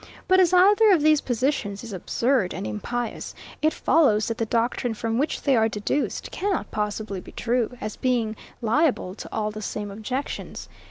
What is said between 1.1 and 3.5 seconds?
positions is absurd and impious,